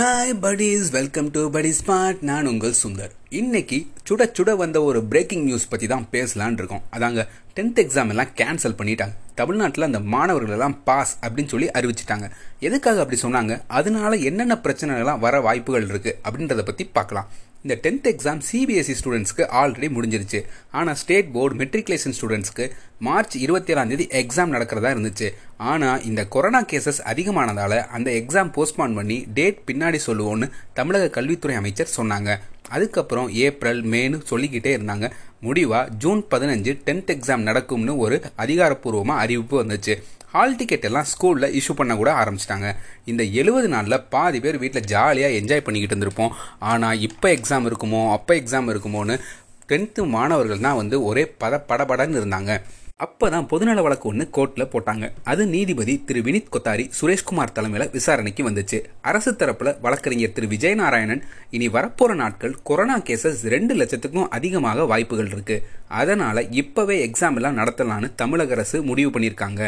[0.00, 3.10] Hi buddies welcome to Padi smart நான் உங்கள் சுந்தர்.
[3.28, 6.82] இன்னைக்கு சுட சுட வந்த ஒரு பிரேக்கிங் நியூஸ் பற்றி தான் பேசலான் இருக்கோம்.
[6.96, 7.26] அதாங்க
[7.56, 9.14] டென்த் எக்ஸாம் எல்லாம் கேன்சல் பண்ணிட்டாங்க.
[9.34, 12.28] தமிழ்நாட்டில் அந்த மாணவர்கள் எல்லாம் பாஸ் அப்படின்னு சொல்லி அறிவிச்சிட்டாங்க.
[12.60, 13.60] எதுக்காக அப்படி சொன்னாங்க?
[13.66, 17.28] அதனால என்னென்ன பிரச்சனைகள்லாம் வர வாய்ப்புகள் இருக்குது அப்படின்றத பற்றி பார்க்கலாம்.
[17.62, 20.44] இந்த டென்த் எக்ஸாம் சிபிஎஸ்சி ஸ்டூடெண்ட்ஸ்க்கு ஆல்ரெடி முடிஞ்சிருச்சு.
[20.70, 25.28] ஆனால் ஸ்டேட் போர்டு மெட்ரிகுலேஷன் ஸ்டூடெண்ட்ஸ்க்கு மார்ச் இருபத்தி ஏழாந்தேதி எக்ஸாம் நடக்கிறதா இருந்துச்சு.
[25.56, 31.94] ஆனால் இந்த கொரோனா கேசஸ் அதிகமானதால் அந்த எக்ஸாம் போஸ்ட்பான் பண்ணி டேட் பின்னாடி சொல்லுவோன்னு தமிழக கல்வித்துறை அமைச்சர்
[31.96, 32.38] சொன்னாங்க.
[32.68, 35.10] அதுக்கப்புறம் ஏப்ரல் மேன்னு சொல்லிக்கிட்டே இருந்தாங்க.
[35.40, 40.02] முடிவாக ஜூன் பதினஞ்சு டென்த் எக்ஸாம் நடக்கும்னு ஒரு அதிகாரப்பூர்வமாக அறிவிப்பு வந்துச்சு.
[40.34, 42.68] ஹால் டிக்கெட் எல்லாம் ஸ்கூலில் இஷ்யூ பண்ண கூட ஆரம்பிச்சிட்டாங்க.
[43.10, 46.34] இந்த எழுபது நாளில் பாதி பேர் வீட்டில் ஜாலியாக என்ஜாய் பண்ணிக்கிட்டு இருந்திருப்போம்.
[46.72, 49.16] ஆனால் இப்போ எக்ஸாம் இருக்குமோ அப்போ எக்ஸாம் இருக்குமோன்னு
[49.72, 52.54] டென்த்து மாணவர்கள் தான் வந்து ஒரே பத படபடன்னு இருந்தாங்க.
[53.04, 55.04] அப்போ தான் பொதுநல வழக்கு ஒன்று கோர்ட்டில் போட்டாங்க.
[55.32, 58.78] அது நீதிபதி திரு வினித் கொத்தாரி சுரேஷ்குமார் தலைமையில் விசாரணைக்கு வந்துச்சு.
[59.10, 61.22] அரசு தரப்பில் வழக்கறிஞர் திரு விஜயநாராயணன்
[61.58, 65.64] இனி வரப்போகிற நாட்கள் கொரோனா கேசஸ் ரெண்டு லட்சத்துக்கும் அதிகமாக வாய்ப்புகள் இருக்குது
[66.00, 69.62] அதனால் இப்போவே எக்ஸாம் எல்லாம் நடத்தலாம்னு தமிழக அரசு முடிவு பண்ணியிருக்காங்க.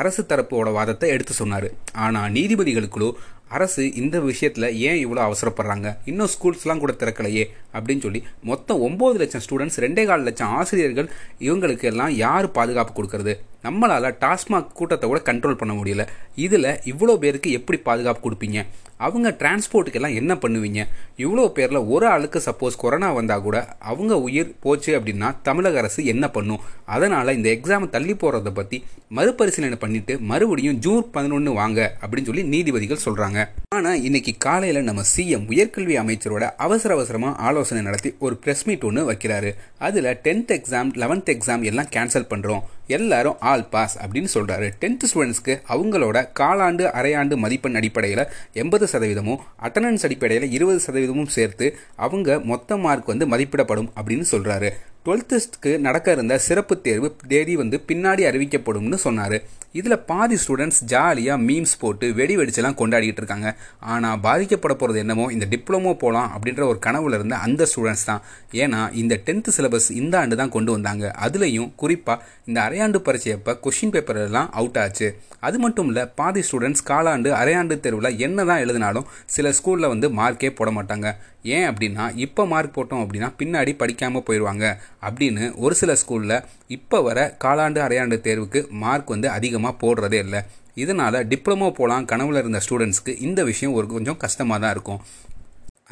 [0.00, 1.68] அரசு தரப்போட வாதத்தை எடுத்து சொன்னார்.
[2.04, 3.10] ஆனால் நீதிபதிகளுக்குள்ளோ
[3.56, 5.88] அரசு இந்த விஷயத்தில் ஏன் இவ்வளோ அவசரப்படுறாங்க?
[6.10, 7.44] இன்னும் ஸ்கூல்ஸ்லாம் கூட திறக்கலையே
[7.76, 11.10] அப்படின்னு சொல்லி மொத்தம் ஒம்பது லட்சம் ஸ்டூடெண்ட்ஸ் ரெண்டே கால் லட்சம் ஆசிரியர்கள்
[11.46, 13.34] இவங்களுக்கு எல்லாம் யார் பாதுகாப்பு கொடுக்கறது?
[13.66, 16.04] நம்மளால் டாஸ்மாக் கூட்டத்தை கூட கண்ட்ரோல் பண்ண முடியல.
[16.44, 18.60] இதில் இவ்வளோ பேருக்கு எப்படி பாதுகாப்பு கொடுப்பீங்க?
[19.06, 20.80] அவங்க டிரான்ஸ்போர்ட்டுக்கெல்லாம் என்ன பண்ணுவீங்க?
[21.24, 23.56] இவ்வளோ பேரில் ஒரு ஆளுக்கு சப்போஸ் கொரோனா வந்தால் கூட
[23.90, 26.60] அவங்க உயிர் போச்சு அப்படின்னா தமிழக அரசு என்ன பண்ணும்?
[26.94, 28.78] அதனால் இந்த எக்ஸாம் தள்ளி போகிறத பற்றி
[29.18, 33.40] மறுபரிசீலனை பண்ணிவிட்டு மறுபடியும் ஜூன் பதினொன்று வாங்க அப்படின்னு சொல்லி நீதிபதிகள் சொல்கிறாங்க
[33.76, 39.10] ஆனால் இன்னைக்கு காலையில் நம்ம சிஎம் உயர்கல்வி அமைச்சரோட அவசர அவசரமாக ஆலோசனை நடத்தி ஒரு ப்ரெஸ் மீட் ஒன்று
[39.10, 39.52] வைக்கிறாரு.
[39.78, 45.54] அதில் டென்த் எக்ஸாம் லெவன்த் எக்ஸாம் எல்லாம் கேன்சல் பண்ணுறோம் எல்லாரும் ஆல் பாஸ் அப்படின்னு சொல்கிறாரு டென்த்து ஸ்டூடெண்ட்ஸ்க்கு
[45.68, 53.06] அவங்களோட காலாண்டு அரையாண்டு மதிப்பெண் அடிப்படையில் எண்பது சதவீதமும் அட்டண்டன்ஸ் அடிப்படையில் இருபது சதவீதமும் சேர்த்து அவங்க மொத்த மார்க்
[53.06, 54.70] வந்து மதிப்பிடப்படும் அப்படின்னு சொல்கிறாரு
[55.06, 59.38] டுவெல்த்துக்கு நடக்க இருந்த சிறப்பு தேர்வு தேதி வந்து பின்னாடி அறிவிக்கப்படும்னு சொன்னாரு.
[59.78, 63.50] இதில் பாதி ஸ்டூடெண்ட்ஸ் ஜாலியாக மீம்ஸ் போட்டு வெடி வெடிச்செல்லாம் கொண்டாடிக்கிட்டு இருக்காங்க.
[63.92, 68.22] ஆனால் பாதிக்கப்பட போகிறது என்னமோ இந்த டிப்ளமோ போகலாம் அப்படின்ற ஒரு கனவுல இருந்த அந்த ஸ்டூடெண்ட்ஸ் தான்.
[68.62, 71.04] ஏன்னா இந்த டென்த்து சிலபஸ் இந்த ஆண்டு தான் கொண்டு வந்தாங்க.
[71.26, 75.08] அதுலேயும் குறிப்பாக இந்த அரையாண்டு பரீட்சையப்போ கொஷின் பேப்பர் எல்லாம் அவுட் ஆச்சு.
[75.48, 80.52] அது மட்டும் இல்லை பாதி ஸ்டூடெண்ட்ஸ் காலாண்டு அரையாண்டு தேர்வில் என்ன தான் எழுதினாலும் சில ஸ்கூலில் வந்து மார்க்கே
[80.60, 81.08] போட மாட்டாங்க.
[81.42, 84.64] ஏன் அப்படின்னா இப்போ மார்க் போட்டோம் அப்படின்னா பின்னாடி படிக்காமல் போயிடுவாங்க
[85.06, 86.36] அப்படின்னு ஒரு சில ஸ்கூலில்
[86.66, 90.42] இப்போ வர காலாண்டு அரையாண்டு தேர்வுக்கு மார்க் வந்து அதிகமாக போடுறதே இல்லை.
[90.74, 95.00] இதனால் டிப்ளமோ போகலாம் கனவுல இருந்த ஸ்டூடெண்ட்ஸ்க்கு இந்த விஷயம் ஒரு கொஞ்சம் கஷ்டமாக தான் இருக்கும்.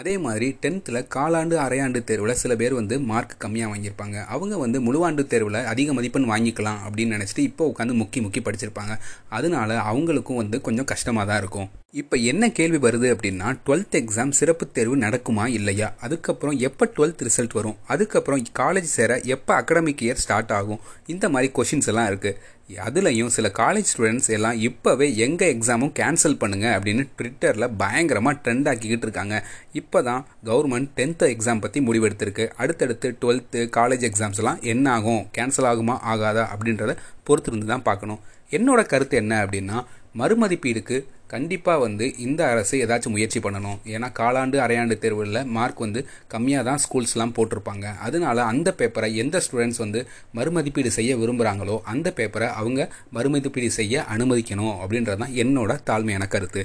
[0.01, 4.17] அதே மாதிரி டென்த்தில் காலாண்டு அரையாண்டு தேர்வில் சில பேர் வந்து மார்க் கம்மியாக வாங்கியிருப்பாங்க.
[4.35, 8.95] அவங்க வந்து முழுவாண்டு தேர்வில் அதிக மதிப்பெண் வாங்கிக்கலாம் அப்படின்னு நினச்சிட்டு இப்போ உட்காந்து முக்கி முக்கி படிச்சிருப்பாங்க.
[9.39, 11.69] அதனால அவங்களுக்கும் வந்து கொஞ்சம் கஷ்டமாக தான் இருக்கும்.
[12.01, 15.89] இப்போ என்ன கேள்வி வருது அப்படின்னா டுவெல்த் எக்ஸாம் சிறப்பு தேர்வு நடக்குமா இல்லையா?
[16.07, 17.77] அதுக்கப்புறம் எப்போ டுவெல்த் ரிசல்ட் வரும்?
[17.95, 20.81] அதுக்கப்புறம் காலேஜ் சேர எப்போ அகடமிக் இயர் ஸ்டார்ட் ஆகும்?
[21.15, 22.57] இந்த மாதிரி கொஷின்ஸ் எல்லாம் இருக்குது
[22.87, 29.07] அதுலேயும் சில காலேஜ் ஸ்டூடெண்ட்ஸ் எல்லாம் இப்போவே எங்கள் எக்ஸாமும் கேன்சல் பண்ணுங்கள் அப்படின்னு ட்விட்டரில் பயங்கரமாக ட்ரெண்ட் ஆக்கிக்கிட்டு
[29.09, 29.37] இருக்காங்க.
[29.81, 32.49] இப்போ தான் கவர்மெண்ட் டென்த்து எக்ஸாம் பற்றி முடிவெடுத்திருக்கு.
[32.49, 35.27] அடுத்தடுத்து டுவெல்த்து காலேஜ் எக்ஸாம்ஸ் எல்லாம் என்ன ஆகும்?
[35.39, 35.97] கேன்சல் ஆகுமா?
[36.13, 36.47] ஆகாதா?
[36.55, 36.97] அப்படின்றத
[37.27, 38.21] பொறுத்திருந்து தான் பார்க்கணும்.
[38.51, 39.85] என்னோட கருத்து என்ன அப்படின்னா
[40.19, 43.79] மறுமதிப்பீடுக்கு கண்டிப்பாக வந்து இந்த அரசு ஏதாச்சும் முயற்சி பண்ணணும்.
[43.95, 46.03] ஏன்னா காலாண்டு அரையாண்டு தேர்வுகளில் மார்க் வந்து
[46.35, 47.87] கம்மியாக தான் ஸ்கூல்ஸ்லாம் போட்டிருப்பாங்க.
[48.07, 50.03] அதனால அந்த பேப்பரை எந்த ஸ்டூடெண்ட்ஸ் வந்து
[50.39, 52.89] மறுமதிப்பீடு செய்ய விரும்புகிறாங்களோ அந்த பேப்பரை அவங்க
[53.19, 56.65] மறுமதிப்பீடு செய்ய அனுமதிக்கணும் அப்படின்றது தான் என்னோட தாழ்மையான கருத்து.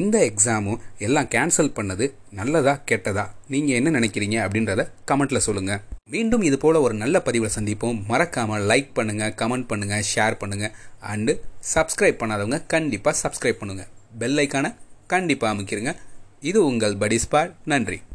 [0.00, 2.06] இந்த எக்ஸாமும் எல்லாம் கேன்சல் பண்ணது
[2.38, 3.24] நல்லதா கெட்டதா?
[3.52, 5.82] நீங்கள் என்ன நினைக்கிறீங்க அப்படின்றத கமெண்ட்டில் சொல்லுங்கள்
[6.14, 8.00] மீண்டும் இது போல் ஒரு நல்ல பதிவில் சந்திப்போம்.
[8.10, 10.74] மறக்காமல் லைக் பண்ணுங்கள் கமெண்ட் பண்ணுங்கள் ஷேர் பண்ணுங்கள்
[11.14, 11.34] அண்டு
[11.74, 14.74] சப்ஸ்கிரைப் பண்ணாதவங்க கண்டிப்பாக சப்ஸ்கிரைப் பண்ணுங்கள் பெல் ஐக்கானை
[15.06, 15.96] கண்டிப்பாக அமைக்கிறங்க.
[16.40, 17.52] இது உங்கள் படி ஸ்பாட்.
[17.64, 18.00] நன்றி.